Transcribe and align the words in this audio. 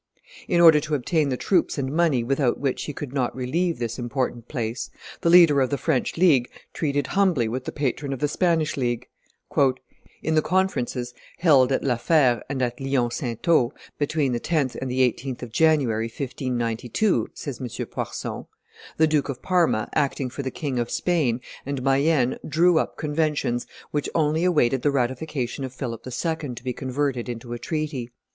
In 0.47 0.59
order 0.59 0.79
to 0.79 0.95
obtain 0.95 1.29
the 1.29 1.37
troops 1.37 1.77
and 1.77 1.91
money 1.93 2.23
without 2.23 2.59
which 2.59 2.85
he 2.85 2.91
could 2.91 3.13
not 3.13 3.35
relieve 3.35 3.77
this 3.77 3.99
important 3.99 4.47
place, 4.47 4.89
the 5.21 5.29
leader 5.29 5.61
of 5.61 5.69
the 5.69 5.77
French 5.77 6.17
League 6.17 6.49
treated 6.73 7.05
humbly 7.05 7.47
with 7.47 7.65
the 7.65 7.71
patron 7.71 8.11
of 8.11 8.17
the 8.17 8.27
Spanish 8.27 8.75
League. 8.77 9.09
"In 10.23 10.33
the 10.33 10.41
conferences 10.41 11.13
held 11.37 11.71
at 11.71 11.83
La 11.83 11.97
Fere 11.97 12.41
and 12.49 12.63
at 12.63 12.79
Lihom 12.79 13.11
Saintot, 13.13 13.73
between 13.99 14.31
the 14.31 14.39
10th 14.39 14.73
and 14.81 14.89
the 14.89 15.01
18th 15.07 15.43
of 15.43 15.51
January, 15.51 16.05
1592," 16.07 17.29
says 17.35 17.61
M. 17.61 17.67
Poirson, 17.85 18.47
"the 18.97 19.05
Duke 19.05 19.29
of 19.29 19.43
Parma, 19.43 19.87
acting 19.93 20.31
for 20.31 20.41
the 20.41 20.49
King 20.49 20.79
of 20.79 20.89
Spain, 20.89 21.41
and 21.63 21.83
Mayenne 21.83 22.39
drew 22.47 22.79
up 22.79 22.97
conventions 22.97 23.67
which 23.91 24.09
only 24.15 24.45
awaited. 24.45 24.81
the 24.81 24.89
ratification 24.89 25.63
of 25.63 25.71
Philip 25.75 26.03
II. 26.07 26.55
to 26.55 26.63
be 26.63 26.73
converted 26.73 27.29
into 27.29 27.53
a 27.53 27.59
treaty. 27.59 28.09